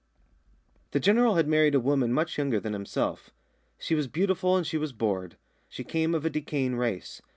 [0.93, 3.29] The General had married a woman much younger than himself.
[3.77, 5.37] She was beautiful and she was bored.
[5.69, 7.21] She came of a decaying race.